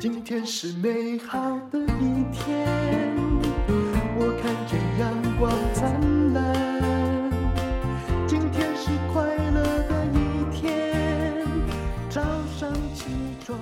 [0.00, 1.38] 今天是美好
[1.70, 2.66] 的一天，
[4.16, 7.30] 我看见阳光灿烂。
[8.26, 11.46] 今天是快乐的一天，
[12.08, 12.22] 早
[12.58, 13.04] 上起
[13.44, 13.58] 床。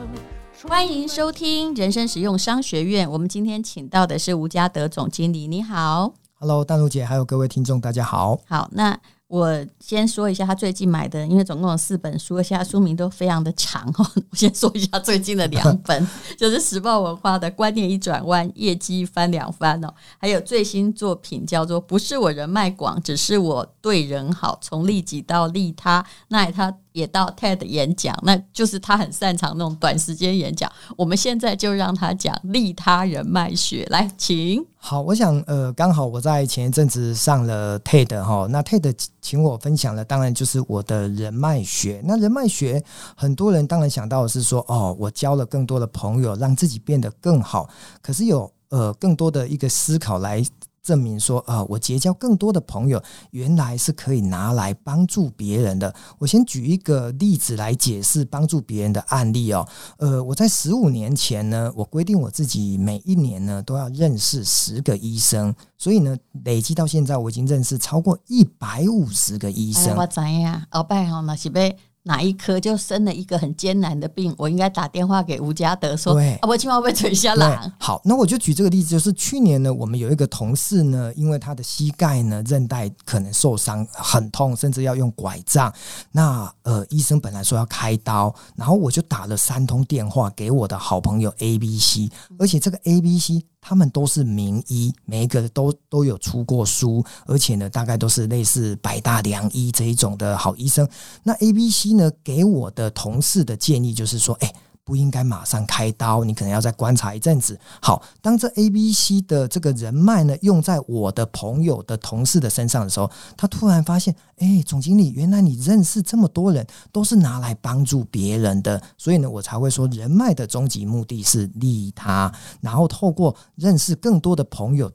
[0.68, 3.11] 欢迎收听人生实用商学院。
[3.11, 8.39] 我们今天请到的是吴家德总经理，你好，Hello，淡如姐，还有各位听众，大家好。
[8.46, 9.00] 好，那。
[9.29, 14.11] 我先说一下他最近买的，因为总共有四本书，而且他书名都非常的长哦。
[14.30, 26.03] 我先说一下最近的两本， 就是时报文化的《观念一转弯，业绩翻两番》哦，还有最新作品叫做《不是我人脉广，只是我对人好，从利己到利他》。
[26.29, 26.75] 那他。
[26.92, 30.70] 也到 TED 演讲，那就是他很擅长那种短时间演讲。
[30.96, 34.64] 我们现在就让他讲利他人脉学，来，请。
[34.77, 42.00] 好，我想，呃，刚好我在前一阵子上了 TED 哈，那 TED 请我分享的，当然就是我的人脉学。
[42.05, 42.83] 那人脉学，
[43.16, 47.69] 很多人当然想到的是说，哦，我交了更多的朋友，让自己变得更好。
[48.00, 50.45] 可是有呃更多的一个思考来。
[50.83, 55.95] 证明说，呃，我结交更多的朋友，原来是可以拿来帮助别人的。
[56.19, 59.67] 我先举一个例子来解释帮助别人的案例哦。
[59.98, 69.97] 呃，我在十五年前呢，我规定我自己每一年呢都要认识十个医生，所以呢，累计到现在我已经认识超过一百五十个医生。
[69.97, 71.77] 我知呀，鳌拜哈那是被。
[72.09, 85.70] 哪一科就生了一个很艰难的病，我应该打电话给吴家德说：“对啊，我千万被垂下来。”好，那我就举这个例子，就是去年呢，我们有一个同事呢，因为他的膝盖呢韧带可能受伤，很痛，甚至要用拐杖。
[86.11, 93.45] 那呃，医生本来说要开刀，然后我就打了三通电话给我的好朋友 A、B、C，而且这个 A、B、C。
[93.61, 100.89] 他们都是名医，每一个都都有出过书，而且呢，大概都是类似百大良医这一种的好医生。
[101.23, 104.53] 那 A、B、C 呢，给我的同事的建议就是说，哎。
[104.89, 107.61] 不应该马上开刀，你可能要再观察一阵子。
[107.83, 122.33] 好，当这 A、B、C 的这个人脉呢，用在我的朋友的同事的身上的时候，他突然发现，哎，总经理，原来你认识这么多人，都是拿来帮助别人的，所以呢，我才会说，人脉的终极目的是利他，
[122.63, 124.90] 然后透过认识更多的朋友，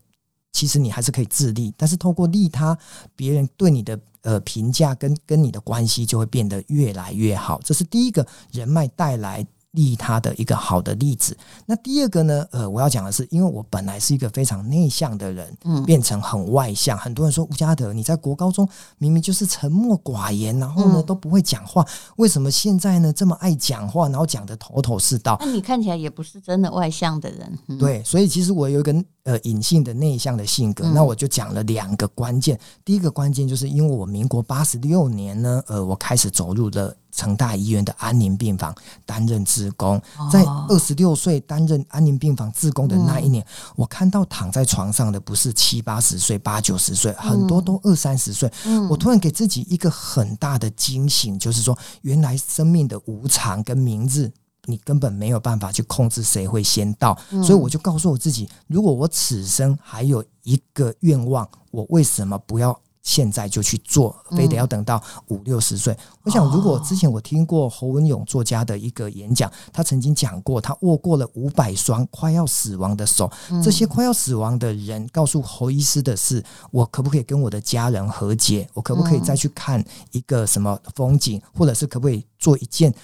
[0.53, 2.75] 其实你还是可以自利，但是透过利他，
[3.15, 7.61] 别人对你的呃评价跟跟你的关系就会变得越来越好。
[7.63, 9.45] 这是第一个人脉带来。
[9.73, 11.37] 利他的一个好的例子。
[11.65, 12.47] 那第二个呢？
[12.51, 16.97] 呃，我要讲的是，因为我本来是一个非常内向的人，嗯，变成很外向。
[16.97, 18.67] 很多人说吴家德，你在国高中
[18.97, 21.85] 明明就是沉默寡言，然后呢都不会讲话，
[22.17, 25.37] 为什么现在呢这么爱讲话，然后讲的头头是道？
[25.39, 27.59] 那你看起来也不是真的外向的人。
[27.67, 30.87] 嗯、对，所以其实我有一个呃隐性的内向的性格。
[30.89, 32.59] 那我就讲了两个关键。
[32.85, 36.95] 第一个关键就是因为我民国八十六年呢，呃，我开始走入了。
[37.15, 38.73] 成大医院的安宁病房
[39.05, 40.01] 担任志工，
[40.31, 43.45] 在二十六岁担任安宁病房志工的那一年，
[43.75, 48.51] 我看到躺在床上的不是七八十岁、八九十岁，很多都二三十岁。
[48.89, 54.31] 我突然给自己一个很大的惊醒，就是说，原来生命的无常跟明日，
[54.65, 57.17] 你根本没有办法去控制谁会先到。
[57.43, 62.79] 所以我就告诉我自己，如果我此生还有一个愿望，我为什么不要？
[63.03, 65.93] 现在就去做，非得要等到五六十岁。
[66.23, 73.29] 我想，如果之前我听过侯文勇作家的一个演讲，他曾经讲过，他握过了五百双快要死亡的手。
[73.61, 76.41] 这些快要死亡的人告诉侯医师的是：
[76.71, 78.65] 我可不可以跟我的家人和解？
[78.73, 82.95] 我可不可以再去看一个什么风景，或者是可不可以做一件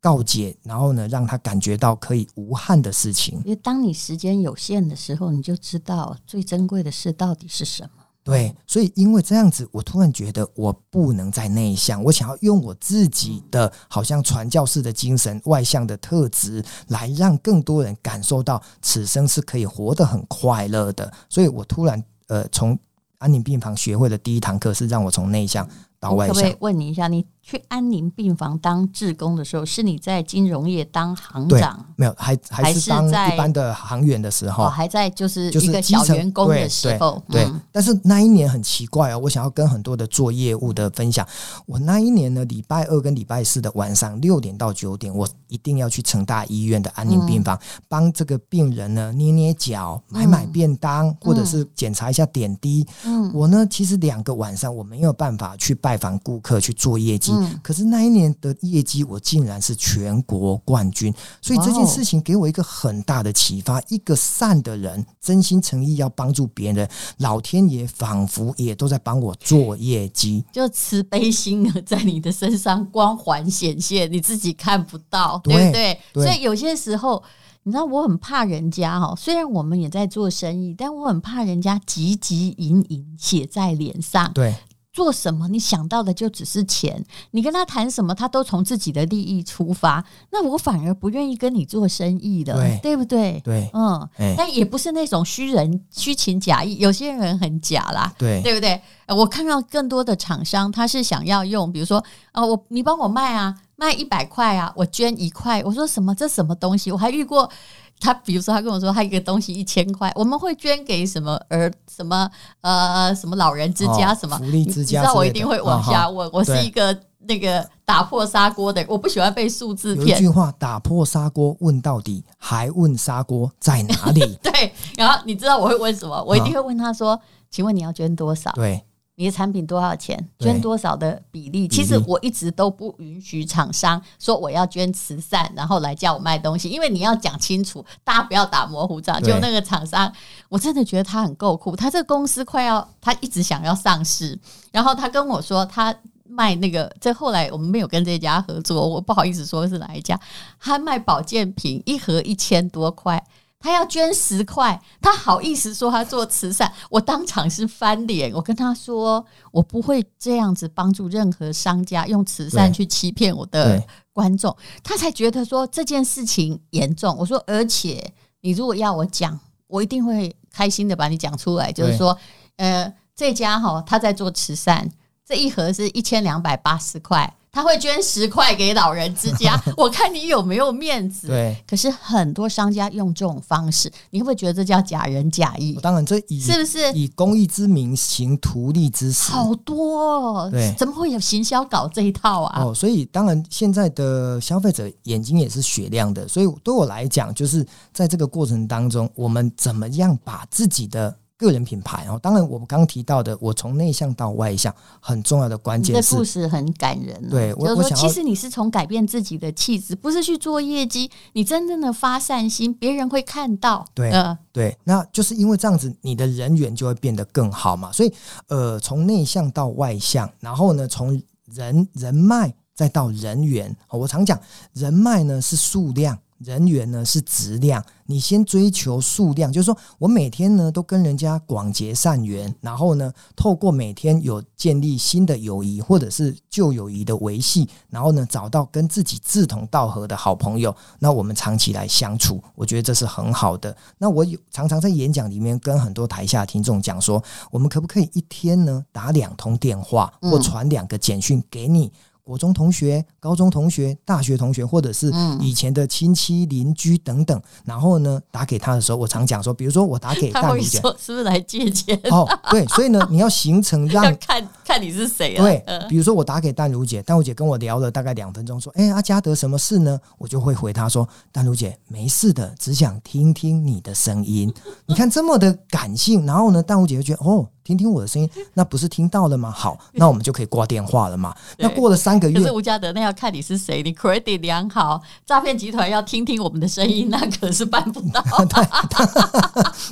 [0.00, 3.38] 告解，然后呢，让他感觉到可以无憾的事情？
[3.44, 7.90] 因为当你时间有限的时候，你就知道最珍贵的事到底是什么。
[8.22, 21.12] 对，所以因为这样子，我突然觉得我不能再内向，我想要用我自己的好像传教士的精神、外向的特质，来让更多人感受到此生是可以活得很快乐的。
[21.28, 22.76] 所以我突然呃，从
[23.18, 25.68] 安宁病房学会的第一堂课是让我从内向
[26.10, 26.34] 到外向。
[26.34, 31.84] 可不可以问你一下，你去安宁病房当志工的时候，是你在金融业当行长？
[31.96, 37.22] 没有，还还是当一般的行员的时候，哦、还在就是一个小员工的时候。
[37.28, 41.26] 对，但是那一年很奇怪哦，我想要跟很多的做业务的分享。
[41.66, 47.58] 我那一年呢，礼拜二跟礼拜四的晚上六点到九点，我一定要去成大医院的安宁病房，
[47.88, 52.86] 帮、嗯、这个病人呢捏捏脚、买买便当，嗯、或者是检查一下点滴。
[53.04, 57.32] 嗯，我呢，其实两个晚上我没有办法去拜访顾客去做业绩。
[57.32, 66.88] 嗯、可是那一年的业绩，我竟然是全国冠军，所以这件事情给我一个很大的启发：一个善的人，真心诚意要帮助别人，
[67.18, 75.98] 老天爷仿佛也都在帮我做业绩，就慈悲心在你的身上光环显现，你自己看不到，对不对？
[76.12, 77.22] 对，所以有些时候。
[77.68, 84.32] 你知道我很怕人家哈，虽然我们也在做生意，但我很怕人家汲汲营营写在脸上。
[84.32, 84.54] 对。
[84.96, 85.46] 做什么？
[85.48, 87.04] 你想到的就只是钱。
[87.32, 90.02] 你跟他谈什么，他都从自己的利益出发。
[90.30, 93.38] 那我反而不愿意跟你做生意的，对，对不对？
[93.44, 96.78] 对，嗯，欸、但也不是那种虚人、虚情假意。
[96.78, 98.80] 有些人很假啦，对，对不对？
[99.08, 102.02] 我看到更多的厂商，他是想要用，比如说，
[102.32, 105.62] 啊，我你帮我卖啊，卖一百块啊，我捐一块。
[105.62, 106.14] 我说什么？
[106.14, 106.90] 这什么东西？
[106.90, 107.50] 我还遇过。
[107.98, 116.26] 他比如说，他跟我说，他一个东西一千块，我们会捐给什么儿什么呃什么老人之家什么、哦、福利之家，你知道我一定会往下问。
[116.28, 120.08] 哦、我是一个那个打破砂锅的，我不喜欢被数字骗。
[120.08, 124.20] 有一句话，打破砂锅问到底，还问砂锅在哪里？
[124.42, 126.22] 对，然后你知道我会问什么？
[126.24, 127.20] 我一定会问他说：“哦、
[127.50, 128.82] 请问你要捐多少？”对。
[129.18, 130.16] 你的产品多少钱？
[130.38, 131.66] 捐多少的比例？
[131.66, 139.20] 其实我一直都不允许厂商说我要捐慈善，然后来叫我卖东西，因为你要讲清楚，大家不要打模糊仗。
[139.22, 140.12] 就那个厂商，
[140.50, 141.74] 我真的觉得他很够酷。
[141.74, 144.38] 他这个公司快要，他一直想要上市，
[144.70, 145.94] 然后他跟我说他
[146.28, 150.20] 卖那个，这后来我们没有跟这家合作，我不好意思说是哪一家。
[150.60, 153.24] 他卖保健品一盒一千多块。
[153.58, 158.32] 他要捐十块，他好意思说他做慈善，我当场是翻脸。
[158.32, 163.82] 我跟他说，我不会这样子帮助任何商家用慈善去欺骗我的
[164.12, 164.54] 观众。
[164.84, 167.16] 他才觉得说这件事情严重。
[167.18, 168.12] 我说，而且
[168.42, 171.72] 你如果要我讲，我一定会开心的把你讲出来。
[171.72, 172.16] 就是说，
[172.56, 174.88] 呃，这家哈他在做慈善，
[175.26, 177.34] 这一盒是一千两百八十块。
[177.52, 181.28] 他会捐十块给老人之家， 我看你有没有面子？
[181.28, 185.72] 对，可是很多商家用这种方式，你会不会觉得这叫假仁假义？
[185.80, 189.32] 当然，这以是不是以公益之名行图利之实？
[189.32, 192.62] 好多哦，对，怎么会有行销搞这一套啊？
[192.62, 201.16] 哦，所以当然，现在的消费者眼睛也是雪亮的，所以对我来讲，就是在这个过程当中，我们怎么样把自己的。
[201.38, 207.28] 个人品牌哦，当然我们刚刚提到的，我从内向到外向，很重要的关键是，这故事很感人。
[207.28, 213.84] 对，我就是说，其实你是从改变自己的气质，不是去做业绩，你真正的发善心，别人会看到。
[213.94, 217.92] 对，呃、对，那就是因为这样子，你的人缘就会变得更好嘛。
[217.92, 218.12] 所以，
[218.48, 224.40] 呃，从内向到外向，然后呢，从人人脉再到人缘，我常讲，
[224.72, 226.18] 人脉呢是数量。
[226.38, 243.74] 人缘呢是质量，你先追求数量，就是说我每天呢都跟人家广结善缘，然后呢透过每天有建立新的友谊或者是旧友谊的维系，然后呢找到跟自己志同道合的好朋友，那我们长期来相处，我觉得这是很好的。
[243.98, 251.90] 那我有常常在演讲里面跟很多台下听众讲说，我们可不可以一天呢打两通电话或传两个简讯给你？
[252.26, 261.96] 国中同学、高中同学、大学同学，或者是以前的亲戚、邻居等等，然后呢，打给他的时候，我常讲说，比如说我打给淡如姐，是不是来借钱？
[262.10, 265.44] 哦，对，所以呢， 你要形成让看看你是谁啊？
[265.44, 274.52] 对，比如说我打给淡如姐，淡如姐跟我聊了大概两分钟，说：“哎，阿嘉德什么事呢？”我就会回她说：“淡如姐，没事的，只想听听你的声音。”
[274.86, 277.46] 你看这么的感性，然后呢，淡如姐就觉得哦。
[277.66, 279.50] 听听我的声音，那不是听到了吗？
[279.50, 281.34] 好，那我们就可以挂电话了嘛。
[281.58, 288.22] 那过了三个月，可是吴家德，那要看你是谁，你 credit 良好，诈骗集团要听听我们的声音， 那可是办不到。
[288.46, 288.62] 对，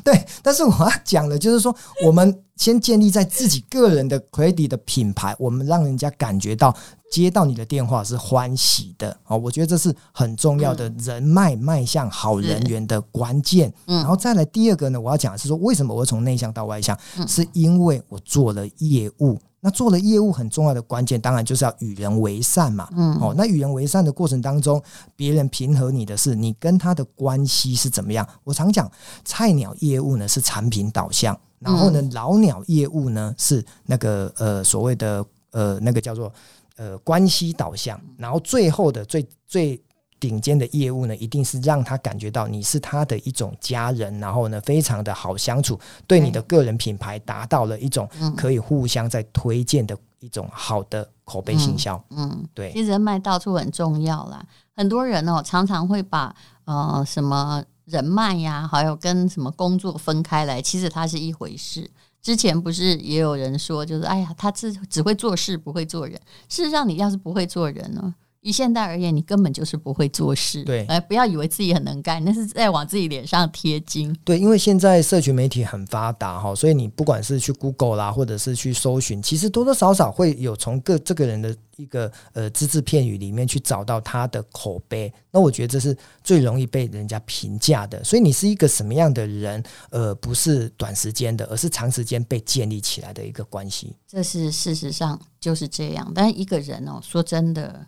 [0.14, 6.75] 对，但是我要讲的，就是说，我们先建立在自己个人的 credit 的品牌，我们让人家感觉到。
[7.12, 13.73] 接到你的电话是欢喜的，哦，我觉得这是很重要的人脉迈向好人缘的关键。
[13.87, 19.38] 然后再来第二个呢，我要讲的是说，为什么我会从内向到外向，是因为我做了业务。
[19.64, 22.87] 那做了业务很重要的关键，当然就是要与人为善嘛。
[22.94, 24.83] 嗯，哦，那与人为善的过程当中，
[25.16, 28.28] 别人平和你的是你跟他的关系是怎么样？
[28.44, 28.90] 我常讲，
[29.25, 36.30] 菜鸟业务呢是产品导向，然后呢，老鸟业务呢是那个呃所谓的呃那个叫做。
[36.76, 39.80] 呃，关系导向，然后最后的最最
[40.26, 52.02] 顶尖的业务呢，一定是让他感觉到你是他的一种家人，然后呢，非常的好相处，对你的个人品牌达到了一种可以互相在推荐的一种好的口碑行销。
[52.09, 54.43] 嗯，嗯，对，其实人脉到处很重要啦。
[54.75, 61.90] 很多人哦，常常会把呃什么人脉呀，还有跟什么工作分开来，其实它是一回事。
[62.23, 66.19] 之前不是也有人说，就是哎呀，他只只会做事，不会做人。
[66.49, 68.14] 事实上，你要是不会做人呢，
[68.45, 70.63] 以现代而言，你根本就是不会做事。
[70.65, 74.15] 对，呃，不要以为自己很能干，那是在往自己脸上贴金。
[74.23, 85.11] 对，因为现在社群媒体很发达哈，所以你不管是去 Google 啦，或者是去搜寻，其实多多少少会有从各这个人的一个呃只字片语里面去找到他的口碑。
[85.31, 88.05] 那我觉得这是最容易被人家评价的。
[88.05, 89.65] 所以你是一个什么样的人？
[89.89, 93.97] 呃，不是短时间的，而是长时间被建立起来的一个关系。
[94.07, 96.13] 这是事实上就是这样。
[96.15, 97.87] 但是一个人哦，说真的。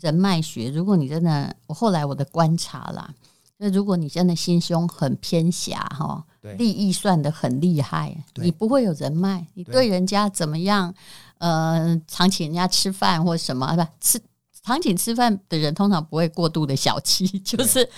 [0.00, 3.12] 人脉学，如果你真的，我后来我的观察啦，
[3.58, 6.24] 那如果你真的心胸很偏狭哈，
[6.56, 10.92] 利益算得很厉害，你不会有人脉，你对人家怎么样？
[11.38, 14.20] 呃，常请人家吃饭或什么，不吃
[14.64, 17.88] 常请吃饭的人通常不会过度的小气， 就是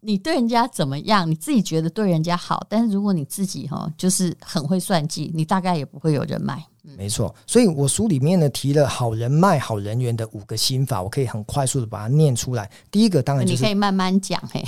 [0.00, 6.64] 你对人家怎么样，你自己觉得对人家好，但是如果你自己哈就是很会算计，你大概也不会有人脉。
[6.96, 12.68] 没错，所以我书里面呢提了好人脉、好人缘的五个心法，我可以很快速的把它念出来。
[12.90, 14.64] 第一个当然就是你可以慢慢讲嘿、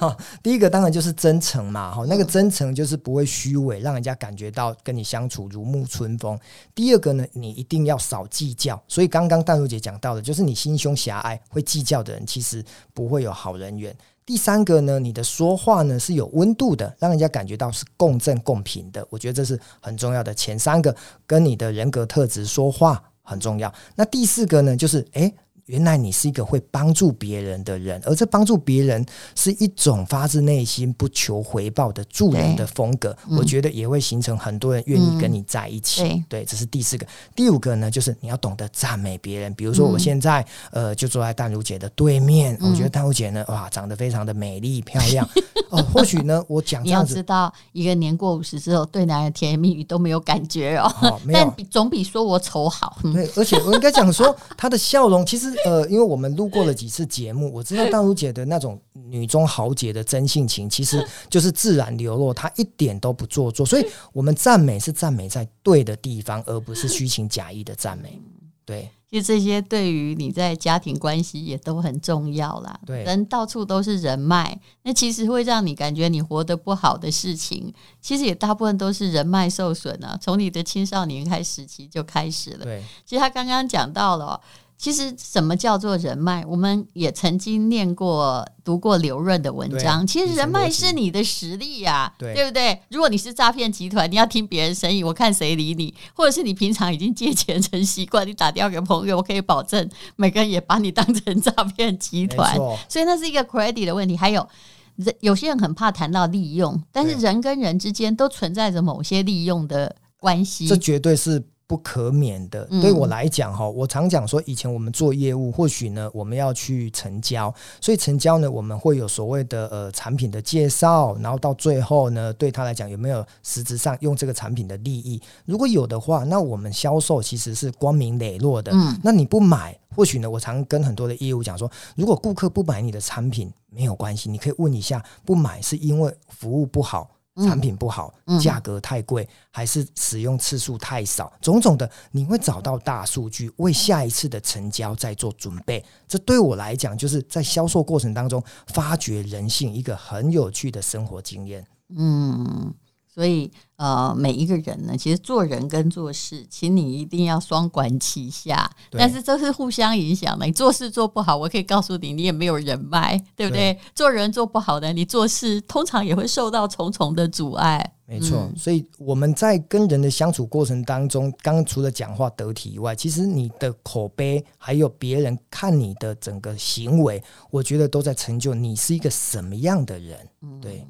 [0.00, 0.16] 哦。
[0.42, 6.38] 第一个当然就是真诚嘛，哈，那个真诚就是不会虚伪，让人家感觉到跟你相处如沐春风。
[6.74, 8.80] 第二个呢，你一定要少计较。
[8.86, 13.94] 所以刚刚淡如姐讲到的，就是你心胸狭隘、会计较的人，其实不会有好人缘。
[14.28, 19.02] 第三个呢，你的说话呢是有温度的，让人家感觉到是共振共频的。
[19.08, 20.34] 我觉得这是很重要的。
[20.34, 20.94] 前三个
[21.26, 23.72] 跟你的人格特质说话很重要。
[23.96, 25.34] 那第四个呢，就是诶。
[25.68, 33.14] 原来你是一个会帮助别人的人，而这帮助别人是一种发自内心不求回报的助人的风格。
[33.30, 36.02] 我觉得也会形成很多人愿意跟你在一起。
[36.04, 37.06] 嗯、对，这是第四个。
[37.36, 39.52] 第五个呢，就是你要懂得赞美别人。
[39.54, 45.28] 比如说，我现在、嗯、 呃就坐在淡如姐的对面，嗯、我觉得淡如姐呢，哇，长得非常的美丽漂亮。
[45.68, 50.90] 哦，或许呢，我讲这样子，你要知道，一个年过五十之后，对男人甜言蜜语都没有感觉哦。
[51.02, 52.96] 哦没有，但比总比说我丑好。
[53.12, 55.57] 对，而且我应该讲说，她的笑容其实。
[55.64, 63.66] 呃，因为我们录过了几次节目，我知道淡如姐的那种女中豪杰的真性情，其实就是自然流露，她一点都不做作。
[63.66, 68.20] 所以，我们赞美是赞美在对的地方，而不是虚情假意的赞美。
[68.64, 72.78] 对，其实这些对于你在家庭关系也都很重要啦。
[72.86, 80.16] 对，人到处都是人脉，那其实会让你感觉你活得不好的事情，其实也大部分都是人脉受损啊。
[80.20, 82.64] 从你的青少年开时期就开始了。
[82.64, 84.40] 对，其实他刚刚讲到了。
[84.78, 86.46] 其实什么叫做人脉？
[86.46, 90.06] 我们也曾经念过、读过刘润的文章。
[90.06, 92.80] 其实人脉是你的实力呀、啊，对，不对？
[92.88, 102.56] 如果你是诈骗集团，你要听别人生意，我看谁理你；或者是你平常已经借钱成习惯，你打电话给朋友，我可以保证每个人也把你当成诈骗集团。
[102.88, 104.16] 所以那是一个 credit 的问题。
[104.16, 104.48] 还有，
[104.94, 110.68] 人有些人很怕谈到利用，但是人跟人之间都存在着某些利用的关系。
[110.68, 111.44] 这绝对是。
[111.68, 125.20] 不可免的，对我来讲哈，我常讲说，以前我们做业务，或许呢，我们要去成交，所以成交呢，我们会有所谓的呃产品的介绍，然后到最后呢，对他来讲有没有实质上用这个产品的利益？
[125.44, 128.72] 如果有的话，那我们销售其实是光明磊落的。
[128.72, 137.10] 嗯，那你不买，或许呢，我常跟很多的业务讲说，如果顾客不买你的产品，没有关系，你可以问一下，不买是因为服务不好。
[137.44, 145.84] 产品不好，价格太贵，还是使用次数太少，种种的，你会找到大数据，为下一次的成交再做准备。
[146.06, 151.66] 这对我来讲，就是在销售过程当中发掘人性一个很有趣的生活经验。
[151.96, 152.74] 嗯。
[153.18, 158.70] 所以，呃，每一个人呢，其实做人跟做事，请你一定要双管齐下。
[158.92, 160.46] 但是这是互相影响的。
[160.46, 163.74] 你做事做不好，我可以告诉你，你也没有人脉，对不对？
[163.74, 167.92] 对，做人做不好的，你做事通常也会受到重重的阻碍。
[168.06, 168.38] 没错。
[168.38, 177.20] 嗯，所以我们在跟人的相处过程当中，刚刚除了讲话得体以外，其实你的口碑，还有别人看你的整个行为，
[177.50, 180.16] 我觉得都在成就你是一个什么样的人。
[180.62, 180.86] 对。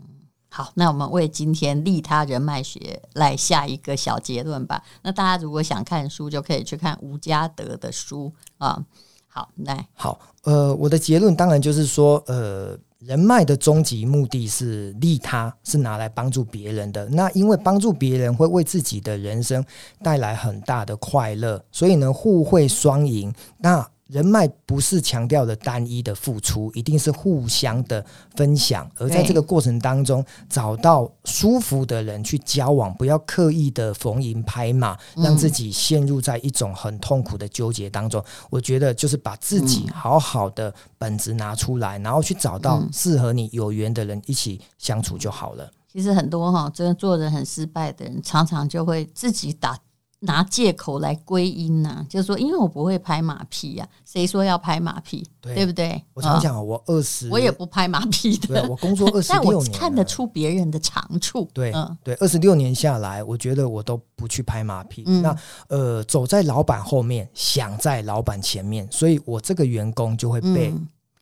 [0.51, 4.83] 好，那我们为今天利他人脉学来下一个小结论吧。
[5.03, 8.85] 那大家如果想看书，就可以去看吴家德的书啊。
[9.27, 17.07] 好，来，好，呃，我的结论当然就是说，呃，人脉的终极目的是利他，是拿来帮助别人的。
[17.11, 19.63] 那因为帮助别人会为自己的人生
[20.03, 23.33] 带来很大的快乐，所以呢，互惠双赢。
[23.59, 28.05] 那人脉不是强调的单一的付出，一定是互相的
[28.37, 28.91] 分享。
[28.97, 38.25] 而在这个过程当中，找到舒服的人去交往，不要刻意的逢迎拍马，让自己陷入在一种很痛苦的纠结当中。
[38.49, 45.71] 我觉得就是把自己好好的本质拿出来，然后去找到适合你有缘的人一起相处就好了。
[45.93, 49.79] 其实很多哈，真的做人很失败的人，常常就会自己打。
[50.21, 55.25] 拿借口来归因呐、啊，就是说，因为我不会拍马屁呀、啊，谁说要拍马屁？
[55.41, 56.03] 对，对不对？
[56.13, 58.49] 我常讲，我二十，我也不拍马屁的。
[58.49, 61.49] 对，我工作二十六年， 但我看得出别人的长处。
[61.55, 65.05] 对，嗯，对，二十六年下来，我觉得我都不去拍马屁。
[65.07, 65.37] 嗯、那
[65.69, 70.75] 呃，走在老板后面，想在老板前面，所以我这个员工就会被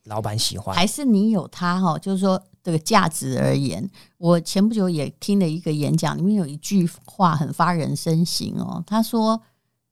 [0.05, 0.75] 老板喜欢。
[0.75, 1.99] 还是你有他哈？
[1.99, 2.41] 就是说。
[2.67, 8.83] 这个价值而言，我前不久也听了一个演讲，里面有一句话很发人深省哦。
[8.85, 9.41] 他说：“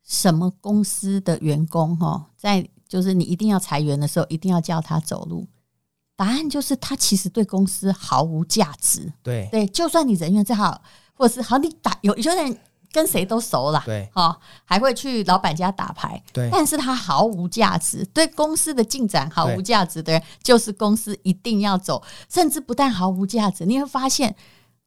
[0.04, 5.48] 什么公司的员工哈，在就是你一定要裁员的时候，一定要叫他走路。
[6.18, 9.10] 答案就是他其实对公司毫无价值。
[9.24, 10.82] 对对，就算你人缘再好，
[11.14, 12.58] 或者是好，你打有有些人。”
[12.96, 14.34] 跟谁都熟了，对，哦，
[14.64, 24.34] 还会去老板家打牌，对，但是他毫无价值，对公司的进展毫无价值的人，就是公司一定要走，甚至不但毫无价值，你会发现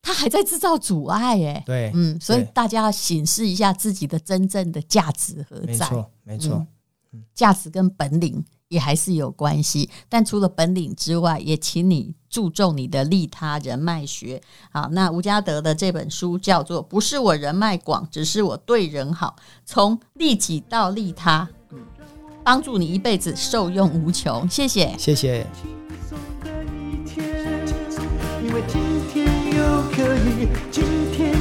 [0.01, 6.67] 他还在制造阻碍，哎，对，嗯，所以大家要审视一下自己的真正的价值何在，没错，没错，
[7.13, 8.43] 嗯，价值跟本领。
[8.69, 14.43] 也还是有关系，但除了本领之外，也请你注重你的利他人脉学。
[14.71, 21.79] 好，那吴家德的这本书叫做《不是我人脉广，只是我对人好》，从利己到利他，嗯，
[22.45, 24.47] 帮助你一辈子受用无穷。
[24.49, 25.47] 谢谢，谢谢。
[28.43, 28.81] 因为今
[29.13, 31.33] 天又可以，今天